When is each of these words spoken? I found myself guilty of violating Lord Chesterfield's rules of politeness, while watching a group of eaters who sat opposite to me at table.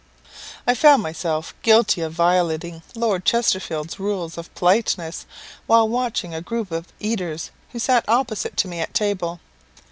I 0.65 0.73
found 0.73 1.03
myself 1.03 1.53
guilty 1.61 2.01
of 2.01 2.11
violating 2.13 2.81
Lord 2.95 3.23
Chesterfield's 3.23 3.99
rules 3.99 4.35
of 4.35 4.51
politeness, 4.55 5.27
while 5.67 5.87
watching 5.87 6.33
a 6.33 6.41
group 6.41 6.71
of 6.71 6.87
eaters 6.99 7.51
who 7.71 7.77
sat 7.77 8.09
opposite 8.09 8.57
to 8.57 8.67
me 8.67 8.79
at 8.79 8.95
table. 8.95 9.39